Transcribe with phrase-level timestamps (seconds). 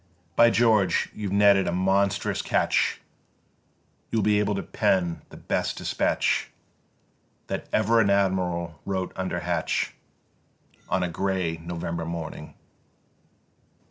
[0.35, 1.09] By George!
[1.13, 2.99] you've netted a monstrous catch:
[4.09, 6.49] You'll be able to pen the best dispatch
[7.45, 9.93] That ever an Admiral wrote under hatch
[10.89, 12.55] On a grey November morning.